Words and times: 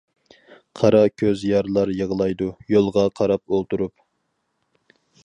قارا 0.79 1.01
كۆز 1.21 1.43
يارلار 1.49 1.91
يىغلايدۇ، 1.99 2.47
يولغا 2.77 3.05
قاراپ 3.21 3.55
ئولتۇرۇپ. 3.55 4.07